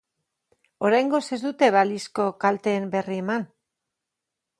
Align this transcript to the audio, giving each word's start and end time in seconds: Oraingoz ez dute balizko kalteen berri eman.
Oraingoz 0.87 1.19
ez 1.37 1.37
dute 1.43 1.69
balizko 1.75 2.25
kalteen 2.45 2.89
berri 2.97 3.19
eman. 3.25 3.47